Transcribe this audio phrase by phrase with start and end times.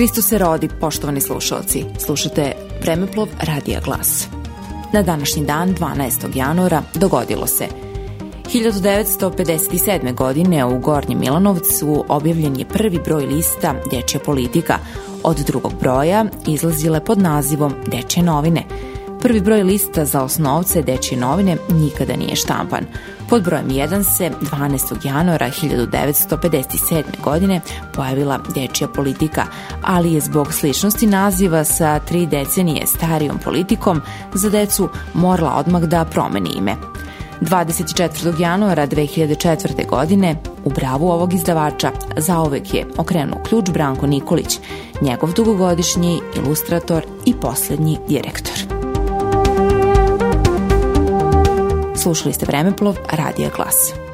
[0.00, 1.84] Hristo se rodi, poštovani slušalci.
[1.98, 2.52] Slušate
[2.82, 4.28] Vremeplov Radija Glas.
[4.92, 6.36] Na današnji dan, 12.
[6.36, 7.66] januara, dogodilo se
[8.54, 10.14] 1957.
[10.14, 14.78] godine u Gornjem Milanovcu objavljen je prvi broj lista Dečja politika.
[15.22, 18.64] Od drugog broja izlazile pod nazivom Dečje novine–
[19.22, 22.84] Prvi broj lista za osnovce Dečje novine nikada nije štampan.
[23.30, 25.06] Pod brojem 1 se 12.
[25.06, 27.02] januara 1957.
[27.22, 27.60] godine
[27.92, 29.44] pojavila Dečja politika,
[29.82, 34.00] ali je zbog sličnosti naziva sa tri decenije starijom politikom
[34.34, 36.76] za decu morala odmah da promeni ime.
[37.40, 38.40] 24.
[38.40, 39.88] januara 2004.
[39.88, 44.58] godine u bravu ovog izdavača zaovek je okrenuo ključ Branko Nikolić,
[45.00, 48.79] njegov dugogodišnji ilustrator i poslednji direktor.
[52.00, 54.09] Slušali ste Vremeplov, Radija Glas.